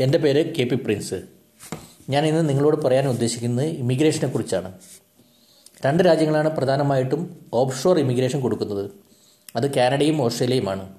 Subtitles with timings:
[0.00, 1.14] എന്റെ പേര് K P Prince.
[2.08, 4.72] ഞാൻ ഇന്ന് നിങ്ങളോട് പറയാൻ ഉദ്ദേശിക്കുന്നത് ഇമിഗ്രേഷനെ കുറിച്ചാണ്.
[5.86, 8.90] രണ്ട് രാജ്യങ്ങളാണ് പ്രധാനമായിട്ടും ഓഫ്ഷോർ ഇമിഗ്രേഷൻ കൊടുക്കുന്നത്.
[9.56, 10.94] അത് കാനഡയും ഓസ്ട്രേലിയയുമാണ്.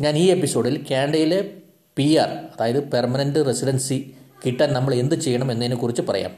[0.00, 1.50] ഞാൻ ഈ എപ്പിസോഡിൽ കാനഡയിലെ
[1.96, 4.14] പി ആർ അതായത് പെർമനന്റ് റെസിഡൻസി
[4.46, 6.30] കിട്ടാൻ നമ്മൾ എന്ത് ചെയ്യണം എന്നതിനെക്കുറിച്ച് പറയാം.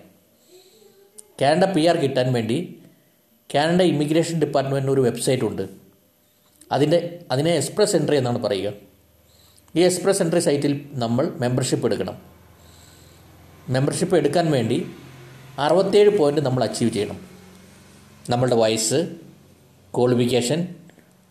[1.43, 2.79] കാനഡ പി ആർ കിട്ടാൻ വേണ്ടി
[3.55, 5.68] കാനഡ ഇമിഗ്രേഷൻ ഡിപ്പാർട്ട്മെന്റിന് ഒരു വെബ്സൈറ്റ് ഉണ്ട്.
[6.73, 8.86] അതിന്റെ അതിനെ എക്സ്പ്രസ് എൻട്രി എന്നാണ് പറയുക.
[9.77, 10.72] ഈ എക്സ്പ്രസ് എൻട്രി സൈറ്റിൽ
[11.02, 12.16] നമ്മൾ മെമ്പർഷിപ്പ് എടുക്കണം.
[13.75, 14.79] മെമ്പർഷിപ്പ് എടുക്കാൻ വേണ്ടി
[15.58, 17.18] അറുപത്തേഴ് പോയിന്റ് നമ്മൾ അച്ചീവ് ചെയ്യണം.
[18.30, 18.99] നമ്മളുടെ വയസ്സ്
[19.96, 20.61] qualification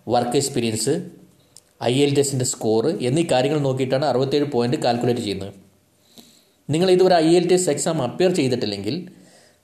[0.08, 0.94] work experience
[1.84, 5.54] I L ടെസ്റ്റിന്റെ സ്കോർ എന്നീ കാര്യങ്ങൾ നോക്കിയിട്ടാണ് അറുപത്തേഴ് പോയിന്റ് കാൽക്കുലേറ്റ് ചെയ്യുന്നത്.
[6.70, 8.96] നിങ്ങൾ ഇതുവരെ I L T S exam appear ചെയ്തിട്ടില്ലെങ്കിൽ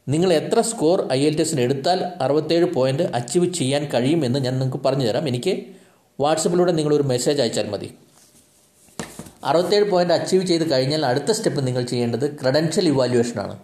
[0.08, 4.86] നിങ്ങൾ എത്ര സ്കോർ ഐ എൽ ടി എസിന് എടുത്താൽ അറുപത്തേഴ് പോയിന്റ് അച്ചീവ് ചെയ്യാൻ കഴിയുമെന്ന് ഞാൻ നിങ്ങൾക്ക്
[4.86, 5.54] പറഞ്ഞു തരാം എനിക്ക്
[6.20, 7.90] വാട്സപ്പിലൂടെ നിങ്ങളൊരു മെസ്സേജ് അയച്ചാൽ മതി.
[9.44, 13.56] അറുപത്തേഴ് പോയിന്റ് അച്ചീവ് ചെയ്ത് കഴിഞ്ഞാൽ അടുത്ത സ്റ്റെപ്പ് നിങ്ങൾ ചെയ്യേണ്ടത് ക്രെഡൻഷ്യൽ ഇവാലുവേഷനാണ്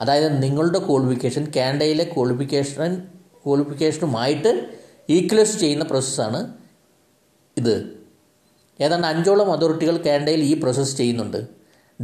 [0.00, 3.02] അതായത് നിങ്ങളുടെ ക്വാളിഫിക്കേഷൻ കാനഡയിലെ ക്വാളിഫിക്കേഷൻ
[3.46, 4.68] ക്വാളിഫിക്കേഷനുമായിട്ട്
[5.08, 6.54] ഈക്വലൈസ് ചെയ്യുന്ന പ്രോസസ്സാണ്
[7.56, 7.74] ഇത്.
[8.80, 11.46] ഏതാണ്ട് അഞ്ചോളം അതോറിറ്റികൾ കാനഡയിൽ ഈ പ്രോസസ്സ് ചെയ്യുന്നുണ്ട്.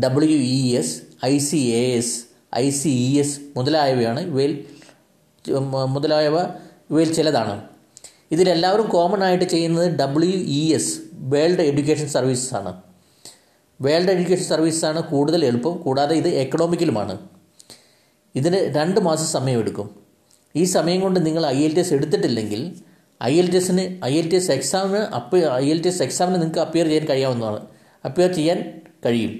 [0.05, 2.25] W E S I C A S
[2.57, 4.20] I C E S മുതലായവയാണ്.
[4.20, 4.64] ഇവയിൽ
[5.95, 6.36] മുതലായവ
[6.91, 7.62] ഇവയിൽ ചിലതാണ്.
[8.33, 11.01] ഇതിലെല്ലാവരും കോമൺ ആയിട്ട് ചെയ്യുന്നത് W E S
[11.33, 12.83] world education services ആണ്.
[13.84, 17.14] വേൾഡ് എഡ്യൂക്കേഷൻ സർവീസാണ് കൂടുതൽ എളുപ്പം കൂടാതെ ഇത് എക്കണോമിക്കലുമാണ്
[18.34, 19.86] ഇതിന് രണ്ട് മാസം സമയമെടുക്കും.
[20.56, 22.62] ഈ സമയം കൊണ്ട് നിങ്ങൾ ഐ എൽ ടി എസ് എടുത്തിട്ടില്ലെങ്കിൽ
[23.23, 26.34] ഐ എൽ ടി എസിന് ഐ എൽ ടി എസ് എക്സാമിന് up I L T S എക്സാമിന്
[26.34, 27.61] നിങ്ങൾക്ക് അപ്പിയർ ചെയ്യാൻ കഴിയാവുന്നതാണ്.
[28.05, 28.58] അപ്പിയർ ചെയ്യാൻ
[29.06, 29.33] കഴിയും.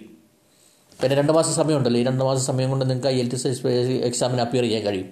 [1.03, 2.01] പിന്നെ രണ്ട് മാസം സമയമുണ്ടല്ലോ.
[2.01, 5.09] ഈ രണ്ട് മാസം സമയം കൊണ്ട് നിങ്ങൾക്ക് ഐ എൽ ടി എസ് എക്സാമിന് അപ്പിയർ ചെയ്യാൻ കഴിയും.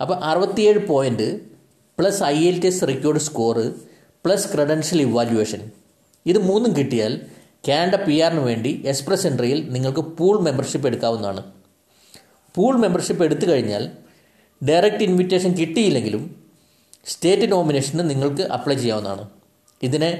[0.00, 1.40] അപ്പോൾ അറുപത്തിയേഴ് point
[1.98, 3.64] plus I L T S record score
[4.24, 5.70] plus credential evaluation
[6.26, 7.20] ഇത് മൂന്നും കിട്ടിയാൽ
[7.64, 11.42] കാനഡ പി ആറിന് വേണ്ടി എക്സ്പ്രസ് എൻട്രിയിൽ നിങ്ങൾക്ക് പൂൾ മെമ്പർഷിപ്പ് എടുക്കാവുന്നതാണ്.
[12.54, 13.90] പൂൾ മെമ്പർഷിപ്പ് എടുത്തു കഴിഞ്ഞാൽ
[14.68, 16.22] ഡയറക്റ്റ് ഇൻവിറ്റേഷൻ കിട്ടിയില്ലെങ്കിലും
[17.06, 19.28] സ്റ്റേറ്റ് നോമിനേഷന് നിങ്ങൾക്ക് അപ്ലൈ ചെയ്യാവുന്നതാണ്.
[19.82, 20.10] ഇതിനെ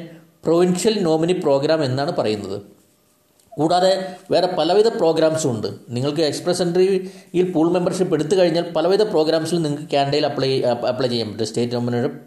[0.44, 2.58] പ്രൊവിൻഷ്യൽ നോമിനി പ്രോഗ്രാം എന്നാണ് പറയുന്നത്.
[3.52, 3.92] കൂടാതെ
[4.30, 5.66] വേറെ പലവിധ പ്രോഗ്രാംസും ഉണ്ട്.
[5.88, 11.46] നിങ്ങൾക്ക് എക്സ്പ്രസ് എൻട്രിയിൽ പൂൾ മെമ്പർഷിപ്പ് എടുത്തു കഴിഞ്ഞാൽ പലവിധ പ്രോഗ്രാംസിൽ നിങ്ങൾക്ക് കാനഡയിൽ അപ്ലൈ അപ്ലൈ ചെയ്യാൻ പറ്റും.
[11.46, 12.20] State nomination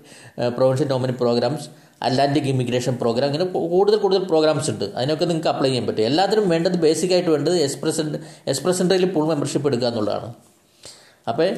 [0.58, 1.68] provincial nominee programs
[2.02, 4.86] Atlantic immigration program അങ്ങനെ കൂടുതൽ കൂടുതൽ പ്രോഗ്രാംസ് ഉണ്ട്.
[4.96, 6.02] അതിനൊക്കെ നിങ്ങൾക്ക് അപ്ലൈ ചെയ്യാൻ പറ്റും.
[6.02, 8.02] എല്ലാത്തിനും വേണ്ടത് ബേസിക് ആയിട്ട് വേണ്ടത് എക്സ്പ്രസ്
[8.48, 10.34] എക്സ്പ്രസ് എൻട്രിയിൽ ഫുൾ മെമ്പർഷിപ്പ് എടുക്കുക എന്നുള്ളതാണ്.
[11.28, 11.50] അപ്പോൾ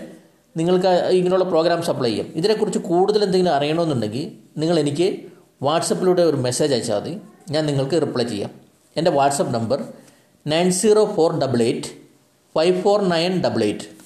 [0.58, 2.28] നിങ്ങൾക്ക് ഇങ്ങനെയുള്ള പ്രോഗ്രാംസ് അപ്ലൈ ചെയ്യാം.
[2.36, 5.20] ഇതിനെക്കുറിച്ച് കൂടുതൽ എന്തെങ്കിലും അറിയണമെന്നുണ്ടെങ്കിൽ നിങ്ങൾ എനിക്ക്
[5.62, 7.22] വാട്സപ്പിലൂടെ ഒരു മെസ്സേജ് അയച്ചാൽ മതി.
[7.52, 8.52] ഞാൻ നിങ്ങൾക്ക് റിപ്ലൈ ചെയ്യാം.
[8.98, 9.84] എന്റെ WhatsApp number
[10.48, 11.88] nine zero four double eight
[12.56, 14.03] five four nine double eight.